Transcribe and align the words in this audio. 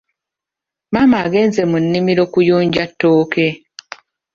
Maama 0.93 1.17
agenze 1.25 1.61
mu 1.71 1.77
nnimiro 1.83 2.23
kuyunja 2.33 2.83
tooke. 2.99 3.47